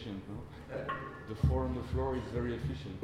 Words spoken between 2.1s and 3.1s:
is very efficient.